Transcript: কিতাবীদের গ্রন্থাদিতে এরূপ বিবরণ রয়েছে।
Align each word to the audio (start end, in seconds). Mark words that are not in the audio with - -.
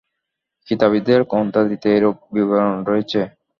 কিতাবীদের 0.67 1.19
গ্রন্থাদিতে 1.23 1.87
এরূপ 1.97 2.17
বিবরণ 2.33 2.75
রয়েছে। 2.89 3.19